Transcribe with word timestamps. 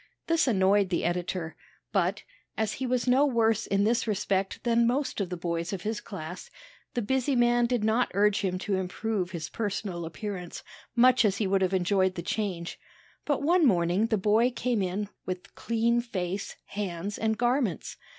This 0.25 0.47
annoyed 0.47 0.89
the 0.89 1.05
editor; 1.05 1.55
but, 1.91 2.23
as 2.57 2.73
he 2.73 2.87
was 2.87 3.07
no 3.07 3.23
worse 3.27 3.67
in 3.67 3.83
this 3.83 4.07
respect 4.07 4.63
than 4.63 4.87
most 4.87 5.21
of 5.21 5.29
the 5.29 5.37
boys 5.37 5.73
of 5.73 5.83
his 5.83 6.01
class, 6.01 6.49
the 6.95 7.03
busy 7.03 7.35
man 7.35 7.67
did 7.67 7.83
not 7.83 8.09
urge 8.15 8.41
him 8.41 8.57
to 8.65 8.77
improve 8.77 9.29
his 9.29 9.47
personal 9.47 10.03
appearance, 10.05 10.63
much 10.95 11.23
as 11.23 11.37
he 11.37 11.45
would 11.45 11.61
have 11.61 11.71
enjoyed 11.75 12.15
the 12.15 12.23
change. 12.23 12.79
But 13.25 13.43
one 13.43 13.63
morning 13.67 14.07
the 14.07 14.17
boy 14.17 14.49
came 14.49 14.81
in 14.81 15.07
with 15.27 15.53
clean 15.53 16.01
face, 16.01 16.55
hands, 16.65 17.19
and 17.19 17.37
garments. 17.37 17.95